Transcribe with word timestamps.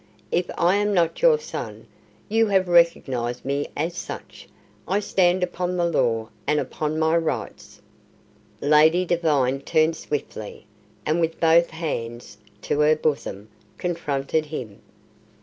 If 0.31 0.49
I 0.57 0.77
am 0.77 0.95
not 0.95 1.21
your 1.21 1.37
son 1.37 1.85
you 2.27 2.47
have 2.47 2.67
recognized 2.67 3.45
me 3.45 3.67
as 3.77 3.95
such. 3.95 4.47
I 4.87 4.99
stand 4.99 5.43
upon 5.43 5.77
the 5.77 5.85
law 5.85 6.29
and 6.47 6.59
upon 6.59 6.97
my 6.97 7.15
rights." 7.17 7.79
Lady 8.61 9.05
Devine 9.05 9.59
turned 9.61 9.95
swiftly, 9.95 10.65
and 11.05 11.21
with 11.21 11.39
both 11.39 11.69
hands 11.69 12.39
to 12.63 12.79
her 12.79 12.95
bosom, 12.95 13.49
confronted 13.77 14.47
him. 14.47 14.81